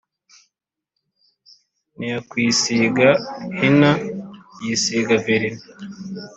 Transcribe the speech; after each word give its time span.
ntiyakwisiga 1.97 3.09
hina, 3.57 3.91
yisiga 4.63 5.13
verini. 5.25 5.63